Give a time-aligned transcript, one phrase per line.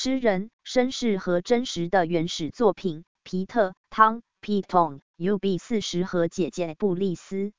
[0.00, 3.02] 诗人、绅士和真实的原始作品。
[3.24, 7.52] 皮特·汤 peton ub 四十和姐姐布丽斯。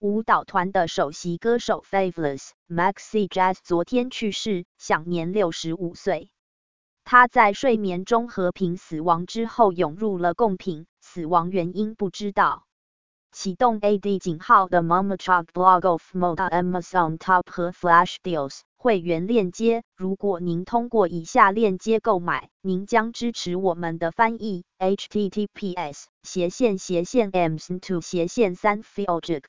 [0.00, 6.32] 舞蹈团的首席歌手 Faveless Maxi Jazz 昨天去世，享年六十五岁。
[7.04, 12.64] 他在睡眠中和平死亡之后涌入了贡品，死亡原因不知道。
[13.30, 19.82] 启动 AD 井号的 Mama Chalk Blog of Moda Amazon Top 和 Flash Deals 会员链接。
[19.96, 24.64] 如果您通过以下链接购买，您将支持我们的翻译。
[24.78, 29.42] https 斜线斜线 ms2 斜线三 fiojik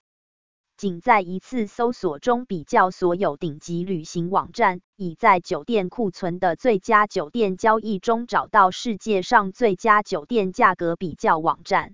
[0.76, 11.93] 仅在一次搜索中比较所有顶级旅行网站，已在酒店库存的最佳酒店交易中找到世界上最佳酒店价格比较网站。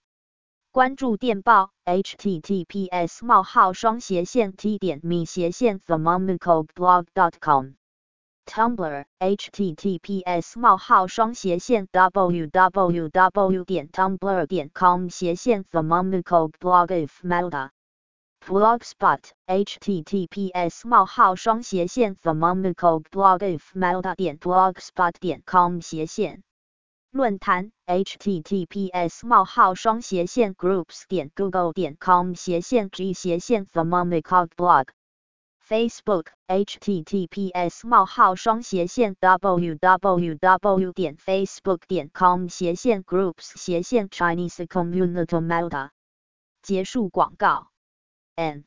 [0.71, 7.73] 关注电报：https: 冒号双斜线 t 点 me 斜线 themomicalblog.com
[8.45, 13.63] Tumblr: https: 冒号双斜线 www.
[13.65, 14.45] 点 tumblr.
[14.45, 17.71] 点 com 斜线 themomicalblog if melda
[18.47, 24.13] Blogspot: https: 冒号双斜线 themomicalblog if melda.
[24.15, 25.13] 点 blogspot.
[25.19, 26.43] 点 com 斜线
[27.09, 34.89] 论坛 https: 冒号双斜线 groups 点 google 点 com 斜线 g 斜线 thermomicog blog
[35.67, 45.89] Facebook https: 冒号双斜线 www 点 facebook 点 com 斜线 groups 斜线 Chinese community Malta
[46.61, 47.71] 结束广告。
[48.35, 48.65] N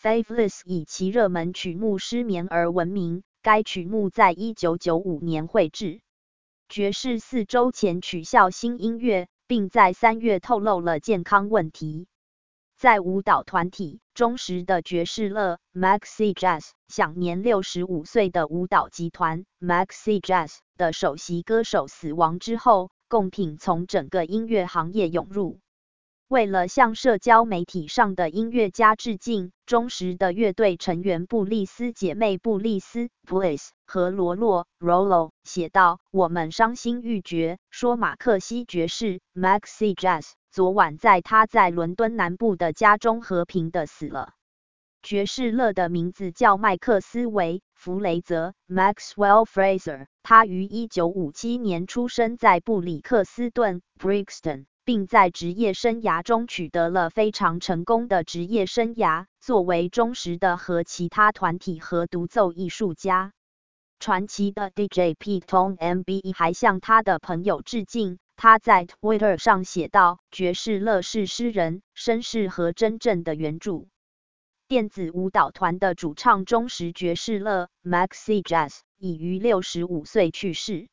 [0.00, 6.00] Faveless 以其热门曲目《失眠》而闻名，该曲目在一九九五年绘制。
[6.68, 12.08] 爵士四周前取消新音乐，并在三月透露了健康问题。
[12.76, 25.60] 在舞蹈团体忠实的爵士乐 Maxi Jazz 享年六十五岁的舞蹈集团 Maxi Jazz 的首席歌手死亡之后，贡品从整个音乐行业涌入。
[26.28, 44.32] 为了向社交媒体上的音乐家致敬，忠实的乐队成员布丽斯姐妹布丽斯 （Bliss） 和罗洛 （Rolo） 写道：“我们伤心欲绝，说马克西爵士 （Maxi Jazz） 昨晚在他在伦敦南部的家中和平的死了。
[45.04, 54.64] 爵士乐的名字叫麦克斯韦·弗雷泽 （Maxwell Fraser），他于1957年出生在布里克斯顿 （Brixton）。
[54.86, 59.26] 并在职业生涯中取得了非常成功的职业生涯。
[59.40, 63.32] 作为忠实的和其他团体和独奏艺术家，
[63.98, 68.18] 传奇的 DJ Pete Tong MBE 还向他的朋友致敬。
[68.36, 73.86] 他在 Twitter 上写道：“爵士乐是诗人、绅士和真正的原著。”
[74.68, 80.88] 电子舞蹈团的主唱忠实爵士乐 Maxi Jazz 已于六十五岁去世。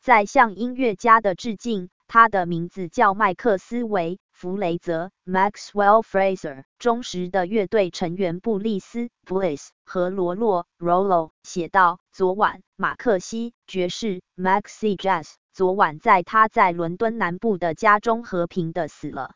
[0.00, 1.90] 在向音乐家的致敬。
[2.08, 6.64] 他的名字叫麦克斯韦·弗雷泽 （Maxwell Fraser）。
[6.78, 19.34] 忠实的乐队成员布利斯 （Bliss） 和罗洛 （Rollo） 写道：“昨晚，马克西爵士 （Maxi Jazz） 昨晚在他在伦敦南部的家中和平的死了。”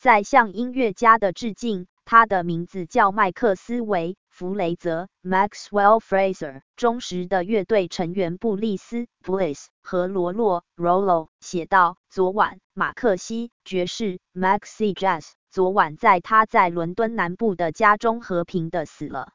[0.00, 1.86] 在向音乐家的致敬。
[2.10, 4.16] 他的名字叫麦克斯韦。
[4.30, 19.32] 弗雷泽 （Maxwell Fraser） 忠实的乐队成员布利斯 （Bliss） 和罗洛 （Rollo） 写道：“昨晚，马克西爵士 （Maxi Jazz） 昨晚在他在伦敦南部的家中和平的死了。”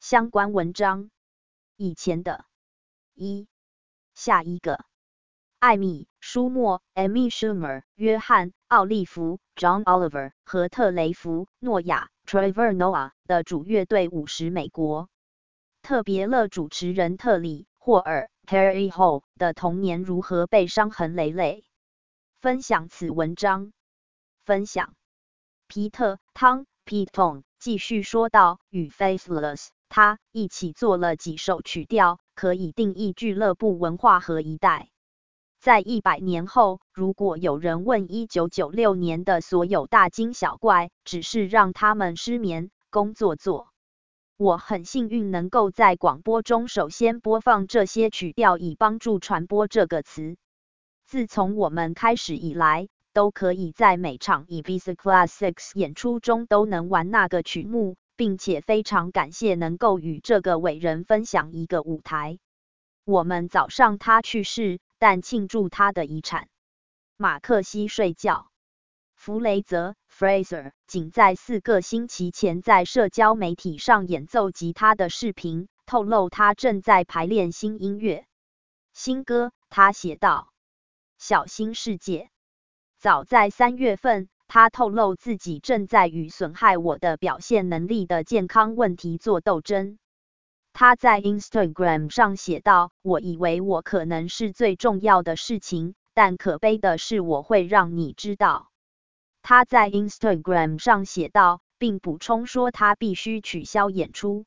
[0.00, 1.10] 相关文章：
[1.76, 2.46] 以前的。
[3.12, 3.48] 一，
[4.14, 4.87] 下一个。
[5.60, 12.10] 艾米·舒默 （Amy Schumer）、约翰·奥利弗 （John Oliver） 和特雷弗·诺亚。
[12.28, 15.08] Trevor Noah 的主乐队五十美国
[15.82, 21.64] 特别乐主持人特里霍尔 Terry Hall 的童年如何被伤痕累累？
[22.40, 23.72] 分享此文章。
[24.44, 24.94] 分享
[25.66, 34.90] 皮特汤 Pete Tong 继续说道：“与 Faithless 他一起做了几首曲调，可以定义俱乐部文化和一代。”
[35.60, 43.72] 在一百年后，如果有人问一九九六年的所有大惊小怪，只是让他们失眠、工作做，
[44.36, 50.36] 我很幸运能够在广播中首先播放这些曲调，以帮助传播这个词。
[51.04, 62.38] 自从我们开始以来，都可以在每场 Ibiza Classics 演出中都能玩那个曲目，并且非常感谢能够与这个伟人分享一个舞台。
[63.04, 64.78] 我们早上他去世。
[64.98, 66.48] 但庆祝他的遗产，
[67.16, 68.50] 马克西睡觉。
[69.14, 78.26] 弗雷泽 （Fraser） 仅在四个星期前在社交媒体上演奏吉他的视频，透露他正在排练新音乐、
[78.92, 79.52] 新歌。
[79.70, 80.52] 他写道
[81.18, 82.30] ：“小心世界。”
[82.98, 89.98] 早在三月份，他透露自己正在与损害我的表现能力的健康问题做斗争。
[90.80, 98.70] 他在 Instagram 上写道：“我以为我可能是最重要的事情，但可悲的是我会让你知道。”
[99.42, 104.44] 他在 Instagram 上写道，并补充说他必须取消演出。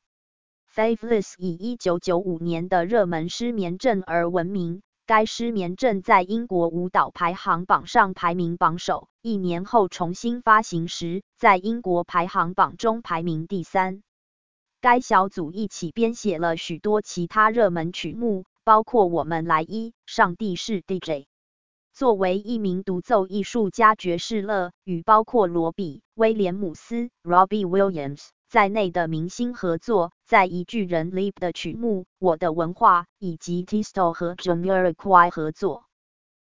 [0.74, 9.08] Faithless 以1995年的热门失眠症而闻名，该失眠症在英国舞蹈排行榜上排名榜首。
[9.20, 14.02] 一年后重新发行时，在英国排行榜中排名第三。
[14.82, 21.08] 该小组一起编写了许多其他热门曲目，包括《我们来一》《上帝是 DJ》。
[21.92, 35.28] 作为一名独奏艺术家，爵士乐与包括罗比·威廉姆斯 （Robbie Williams） 在内的明星合作，在一巨人 Leap 的曲目《我的文化》以及 Tisto 和 j a m i r q u a
[35.28, 35.84] i 合作。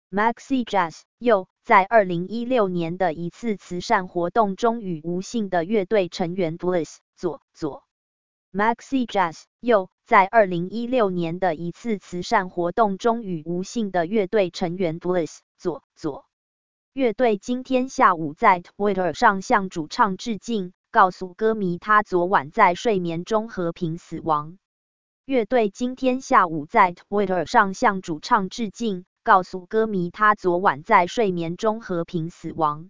[0.10, 7.84] Maxi Jazz 又在2016年的一次慈善活动中与无姓的乐队成员 Bliss 左左。
[8.52, 16.26] Maxi Jazz 又在2016年的一次慈善活动中与无姓的乐队成员 Bliss 左左。
[16.92, 24.58] 乐队今天下午在 Twitter 上向主唱致敬，告诉歌迷他昨晚在睡眠中和平死亡。
[25.26, 32.90] 乐队今天下午在 Twitter 上向主唱致敬，告诉歌迷他昨晚在睡眠中和平死亡。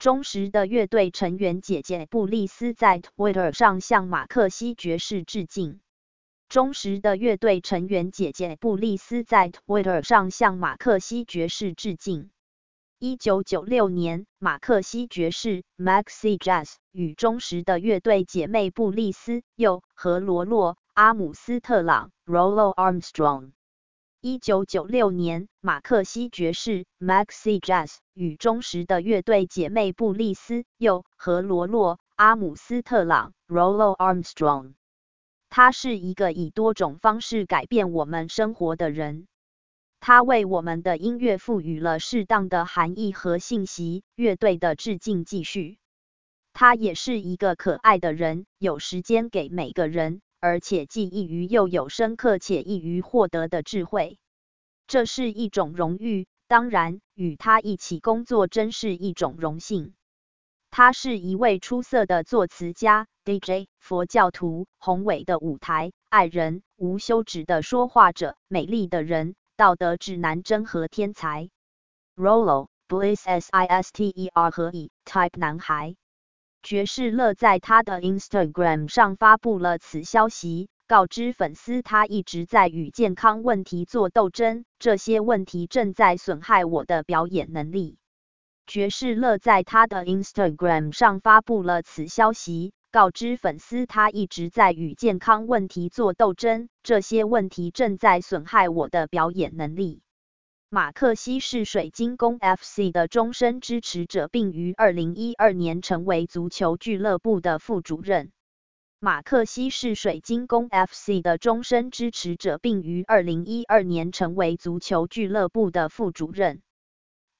[0.00, 5.80] 忠实的乐队成员姐姐布丽斯在 Twitter 上向马克西爵士致敬。
[6.48, 12.30] 忠实的乐队成员姐姐布丽斯在 Twitter 上向马克西爵士致敬。
[12.98, 23.50] 一九九六年，马克西爵士 Maxi Jazz 与忠实的乐队姐妹布丽斯又和罗洛阿姆斯特朗 Rollo Armstrong。
[24.22, 34.74] 一九九六年，马克西爵士 Maxi Jazz 与忠实的乐队姐妹布丽斯又和罗洛阿姆斯特朗 Rollo Armstrong。
[35.48, 39.26] 他是一个以多种方式改变我们生活的人。
[40.00, 44.02] 他为我们的音乐赋予了适当的含义和信息。
[44.16, 45.78] 乐队的致敬继续。
[46.52, 50.20] 他也是一个可爱的人，有时间给每个人。
[50.40, 54.18] 而且既易于又有深刻且易于获得的智慧，
[54.86, 56.26] 这是一种荣誉。
[56.48, 59.94] 当然，与他一起工作真是一种荣幸。
[60.70, 71.50] 他是一位出色的作词家、DJ、佛教徒、宏伟的舞台爱人、无休止的说话者、美丽的人、道德指南针和天才。
[72.16, 75.96] Rollo Bliss S I S T E R 和 E Type 男孩。
[76.62, 87.96] 爵士乐在他的 Instagram 上发布了此消息，告知粉丝他一直在与健康问题做斗争，这些问题正在损害我的表演能力。
[88.66, 100.02] 爵士乐在他的 Instagram 上发布了此消息，告知粉丝他一直在与健康问题做斗争，这些问题正在损害我的表演能力。
[100.72, 108.30] 马克西是水晶宫 FC 的终身支持者，并于2012年成为足球俱乐部的副主任。
[109.00, 116.62] 马克西是水晶宫 FC 的终身支持者，并于2012年成为足球俱乐部的副主任。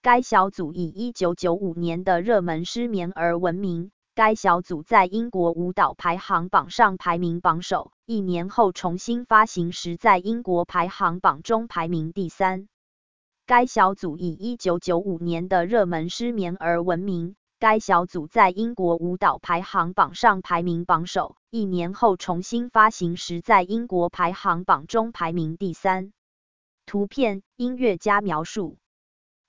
[0.03, 3.93] 该小组以1995年的热门失眠而闻名。
[4.17, 12.67] 该小组在英国舞蹈排行榜上排名榜首，一年后重新发行时，在英国排行榜中排名第三。
[13.51, 17.35] 该小组以1995年的热门失眠而闻名。
[17.59, 26.13] 该小组在英国舞蹈排行榜上排名榜首，一年后重新发行时，在英国排行榜中排名第三。
[26.87, 28.79] 图片：音乐家描述。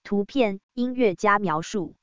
[0.01, 1.93] 图片：音乐家描述。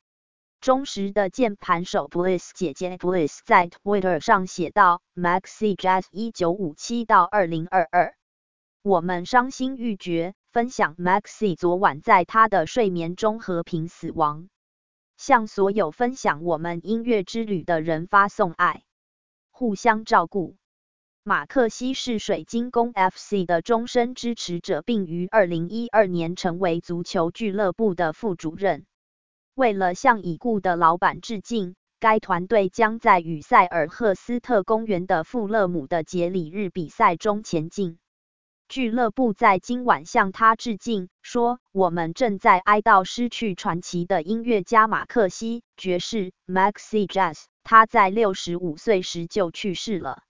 [0.60, 8.12] 忠实的键盘手 Bliss 姐姐 Bliss 在 Twitter 上写道：Maxi Jazz 1957到2022，
[8.82, 10.36] 我们伤心欲绝。
[10.50, 14.48] 分享 Maxi 昨晚在他的睡眠中和平死亡，
[15.18, 18.82] 向所有分享我们音乐之旅的人发送爱，
[19.50, 20.56] 互相照顾。
[21.22, 28.86] 马克西是水晶宫 FC 的终身支持者，并于2012年成为足球俱乐部的副主任。
[29.54, 37.98] 为了向已故的老板致敬，该团队将在与塞尔赫斯特公园的富勒姆的节礼日比赛中前进。
[38.68, 47.44] 俱乐部在今晚向他致敬，说：“我们正在哀悼失去传奇的音乐家马克西爵士 （Maxi Jazz）。
[47.64, 50.22] 他在六十五岁时就去世了。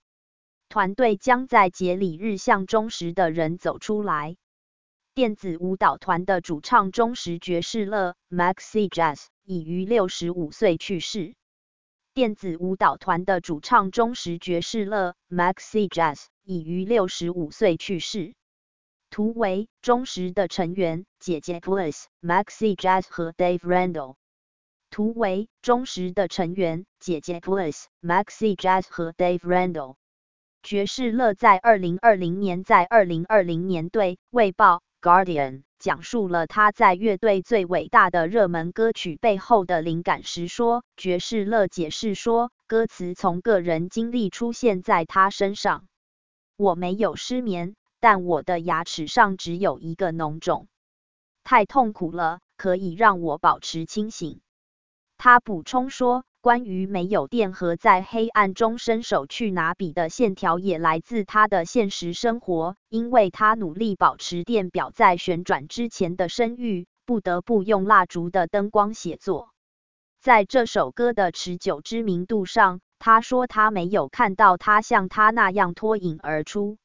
[0.69, 4.37] 团队将在节礼日向忠实的人走出来。
[5.13, 11.35] 电子舞蹈团的主唱忠实爵士乐 （Maxi Jazz） 已于六十五岁去世。
[12.13, 16.27] 电子舞蹈团的主唱忠实爵士乐 （Maxi Jazz）。
[16.49, 18.33] 已于六十五岁去世。
[19.11, 24.15] 图为忠实的成员姐姐 Bliss、Maxi Jazz 和 Dave Randall。
[24.89, 29.93] 图为忠实的成员姐姐 Bliss、Maxi Jazz 和 Dave Randall。
[30.63, 45.85] 爵士乐在二零二零年在二零二零年对《卫报》Guardian 讲述了他在乐队最伟大的热门歌曲背后的灵感时说：“爵士乐解释说，歌词从个人经历出现在他身上。”
[46.59, 50.67] 我没有失眠，但我的牙齿上只有一个脓肿，
[51.45, 54.41] 太痛苦了，可以让我保持清醒。
[55.17, 69.53] 他补充说，关于没有电和在黑暗中伸手去拿笔的线条也来自他的现实生活，因为他努力保持电表在旋转之前的声誉，不得不用蜡烛的灯光写作。
[70.19, 72.81] 在这首歌的持久知名度上。
[72.99, 76.77] 他说他没有看到他像他那样脱颖而出。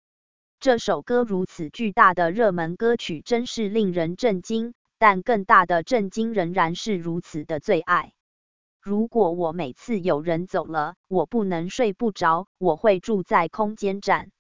[0.61, 8.13] 这首歌如此巨大的热门歌曲真是令人震惊，但更大的震惊仍然是如此的最爱。
[8.81, 14.31] 如果我每次有人走了，我不能睡不着，我会住在空间站。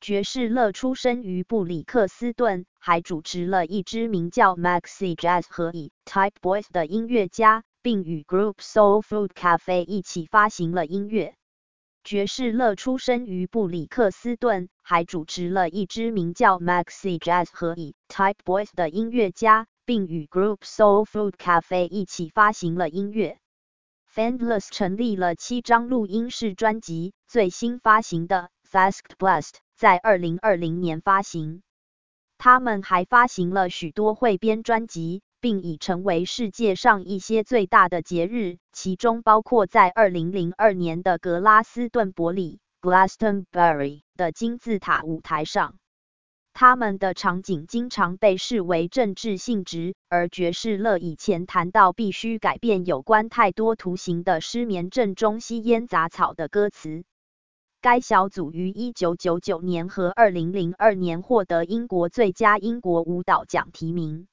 [0.00, 7.62] 爵士乐出生于布里克斯顿，还主持了一支名叫 Maxi Jazz 和以 Type Boys 的音乐家。
[7.84, 11.34] 并与 Group Soul Food Cafe 一起发行了音乐。
[12.02, 23.36] 爵士乐出身于布里克斯顿，还主持了一支名叫 Maxi Jazz 和以 Type Boys 的音乐家，并与 Group Soul Food Cafe 一起发行了音乐。
[24.14, 31.62] Fandless 成立了七张录音室专辑，最新发行的 Fast Blast 在2020年发行。
[32.38, 35.20] 他们还发行了许多汇编专辑。
[35.44, 45.74] 并已成为世界上一些最大的节日，其中包括在2002年的格拉斯顿伯里 （Glastonbury） 的金字塔舞台上。
[46.54, 57.04] 他们的场景经常被视为政治性质，而爵士乐以前谈到必须改变有关太多图形的失眠症中吸烟杂草的歌词。
[57.82, 64.26] 该小组于1999年和2002年获得英国最佳英国舞蹈奖提名。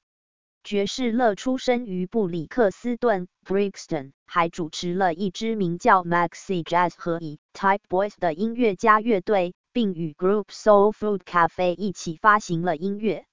[0.64, 13.26] 爵士乐出身于布里克斯顿 （Brixton），还主持了一支名叫 Maxi Jazz 和以 Type Boys 的音乐家乐队，并与 Group Soul Food Cafe 一起发行了音乐。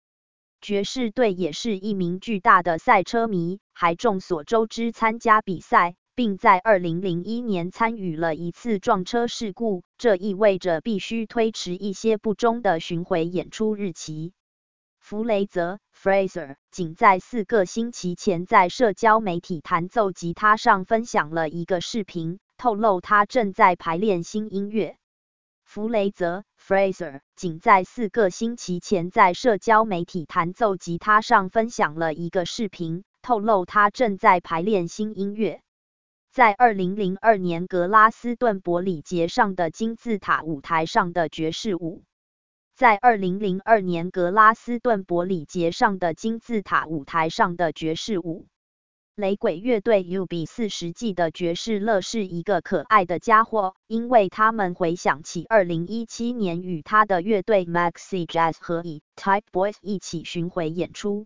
[0.59, 14.33] 爵士队也是一名巨大的赛车迷，还众所周知参加比赛，并在2001年参与了一次撞车事故，这意味着必须推迟一些不忠的巡回演出日期。
[15.09, 24.97] 弗雷泽 （Fraser） 仅在四个星期前在社交媒体弹奏吉他上分享了一个视频，透露他正在排练新音乐。
[25.65, 35.63] 弗雷泽 （Fraser） 仅在四个星期前在社交媒体弹奏吉他上分享了一个视频，透露他正在排练新音乐。
[36.31, 42.03] 在2002年格拉斯顿伯里节上的金字塔舞台上的爵士舞。
[42.79, 48.47] 在2002年格拉斯顿伯里节上的金字塔舞台上的爵士舞，
[49.15, 61.25] 雷鬼乐队 UB4 实际的爵士乐是一个可爱的家伙，因为他们回想起2017年与他的乐队 Maxi Jazz 和以 Type Boys 一起巡回演出。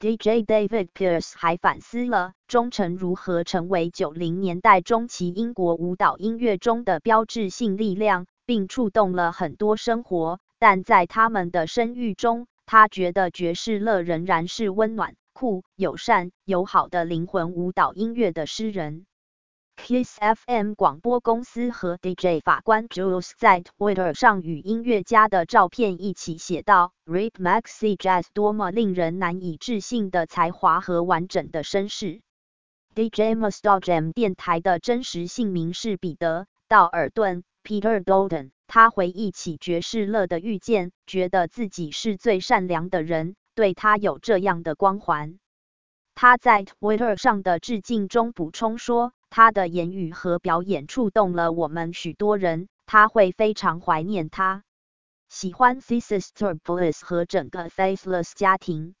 [0.00, 10.40] DJ David Pierce 还反思了忠诚如何成为90年代中期英国舞蹈音乐中的标志性力量，并触动了很多生活。
[10.62, 19.04] 但在他们的声誉中，他觉得爵士乐仍然是温暖、酷、友善、友好的灵魂舞蹈音乐的诗人。
[19.76, 32.20] Kiss FM 广播公司和 DJ 法官 Jules 在 Twitter 上与音乐家的照片一起写道：“Rip Maxi Jazz 多么令人难以置信的才华和完整的身世。
[32.94, 38.52] ”DJ m u s t a g e m 电台的真实姓名是彼得·道尔顿 （Peter Dalton）。
[38.74, 45.38] 他回忆起爵士乐的遇见，觉得自己是最善良的人，对他有这样的光环。
[46.14, 54.64] 他在 Twitter 上的致敬中补充说：“他的言语和表演触动了我们许多人，他会非常怀念他。
[55.28, 58.94] 喜欢 Sister Bliss 和整个 Faithless 家庭，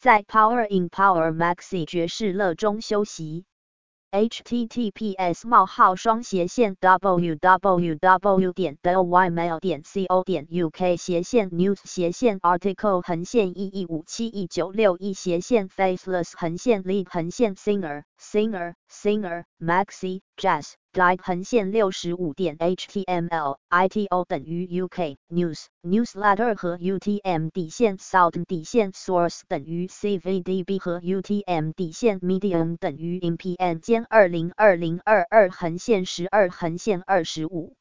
[0.00, 3.44] 在 Power in Power Maxi 爵士乐中休息。”
[4.11, 16.33] https: 冒号双斜线 www 点 dailymail 点 co 点 uk 斜线 news 斜线 article 横线一一五七一九六一斜线 faceless
[16.35, 25.66] 横线 lead 横线 singer singer singer maxi jazz guide 横线六十五点 html ito 等于 uk news
[25.82, 33.78] newsletter 和 utm 底线 south 底线 source 等于 cvdb 和 utm 底线 medium 等于 npn
[33.80, 37.76] 兼二零二零二二横线十二横线二十五。